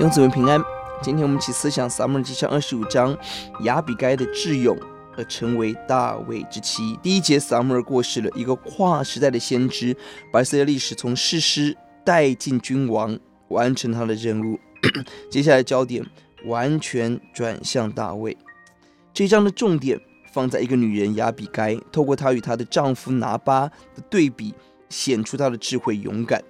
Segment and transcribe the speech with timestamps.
[0.00, 0.58] 永子们平安。
[1.02, 3.14] 今天我们一起思想撒母耳记上二十五章，
[3.64, 4.74] 亚比该的智勇
[5.14, 6.98] 而成为大卫之妻。
[7.02, 9.94] 第一节，撒母耳过世了，一个跨时代的先知，
[10.32, 14.58] 把以色列历史从士师带进君王，完成他的任务。
[15.30, 16.02] 接下来焦点
[16.46, 18.34] 完全转向大卫。
[19.12, 20.00] 这一章的重点
[20.32, 24.54] 放在一个女人亚比该，透过她与她的丈夫拿巴的对比，
[24.88, 26.42] 显出她的智慧勇敢。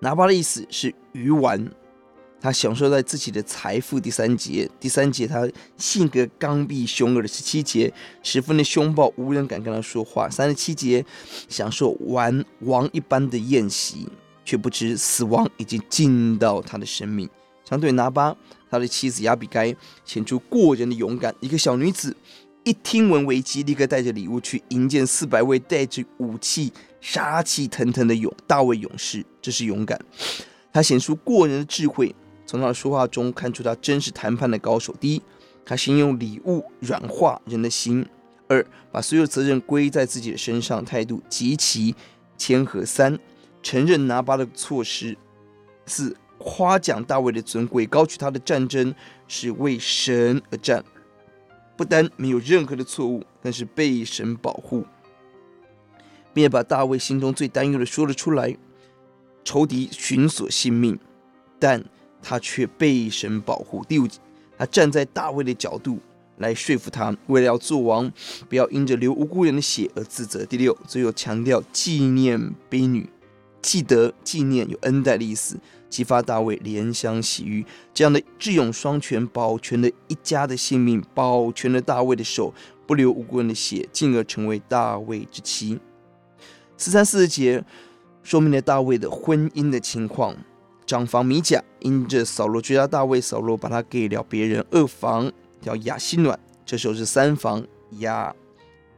[0.00, 1.66] 拿巴的意思是鱼丸，
[2.40, 3.98] 他享受在自己的财富。
[3.98, 10.28] 第三节，第三节，他性格刚愎凶恶的十七节，十分的凶暴，无人敢跟他说话。
[10.28, 11.04] 三十七节，
[11.48, 14.08] 享受玩王一般的宴席，
[14.44, 17.28] 却不知死亡已经进到他的生命。
[17.64, 18.36] 相对拿巴，
[18.70, 19.74] 他的妻子亚比该
[20.04, 22.16] 显出过人的勇敢，一个小女子。
[22.62, 29.24] 一听闻危机，立刻带着礼物去迎接四百位带着武器、杀气腾腾的勇大卫勇士。
[29.40, 29.96] 这是勇敢。
[30.72, 32.12] 他显出过人的智慧，
[32.46, 34.94] 从他的说话中看出他真是谈判的高手。
[35.00, 35.22] 第一，
[35.64, 38.04] 他先用礼物软化人的心；
[38.48, 41.94] 二，把所有责任归在自己的身上，态度极其
[42.38, 43.18] 谦和；三，
[43.62, 45.16] 承认拿巴的错失；
[45.84, 48.94] 四，夸奖大卫的尊贵，高举他的战争
[49.26, 50.84] 是为神而战。
[51.76, 54.86] 不但没有任何的错误，但是被神保护，
[56.32, 58.56] 并把大卫心中最担忧的说了出来。
[59.44, 60.98] 仇敌寻索性命，
[61.60, 61.84] 但
[62.28, 63.84] 他却被神保护。
[63.84, 64.08] 第五，
[64.58, 66.00] 他站在大卫的角度
[66.38, 68.10] 来说服他，为了要做王，
[68.48, 70.44] 不要因着流无辜人的血而自责。
[70.44, 73.08] 第六，最后强调纪念婢女，
[73.62, 75.56] 记得纪念有恩待的意思。
[75.88, 82.52] 激发大卫怜香惜玉，这样的智勇双全，保全了一家的性命，保全了大卫的手，
[82.88, 85.78] 不流无辜人的血，进而成为大卫之妻。
[86.76, 87.64] 四三四节
[88.24, 90.36] 说明了大卫的婚姻的情况：
[90.86, 95.30] 长房米甲因着扫罗追杀大卫，扫罗把他给了别人；二房
[95.60, 97.66] 叫亚希暖，这时候是三房
[97.98, 98.34] 亚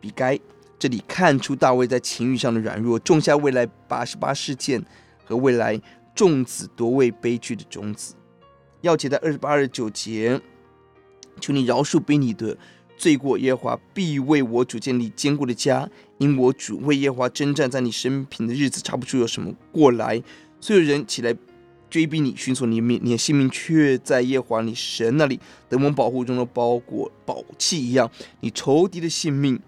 [0.00, 0.38] 比该。
[0.78, 4.84] 这里看出大卫在情欲上的软弱，种下未来八十八事件
[5.24, 5.80] 和未来。
[6.14, 8.14] 众子夺位悲剧的种子，
[8.82, 10.40] 要解在二十八、二十九节，
[11.40, 12.56] 求你饶恕婢女的
[12.96, 20.22] 罪过，耶和华必为我主建立坚固的家，因我主为耶和华征战，在你生平的日子查不出有什么过来。
[20.60, 21.34] 所有人起来
[21.94, 25.38] 追逼你，寻索你命，你的性命却在耶和华你神那里，
[25.68, 28.10] 得蒙保护中的包裹宝器一样。
[28.40, 29.60] 你仇敌的性命，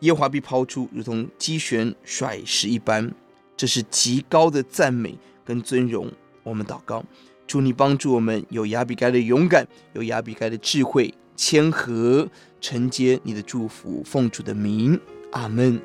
[0.00, 3.14] 耶和华必抛出，如同机旋甩石一般。
[3.56, 5.16] 这是极高的赞美。
[5.44, 6.10] 跟尊荣，
[6.42, 7.04] 我们祷告，
[7.46, 12.28] 祝你帮助我们有亚比该的勇敢，有亚比该的智慧、谦和，
[12.60, 14.98] 承接你的祝福，奉主的名，
[15.30, 15.80] 阿门。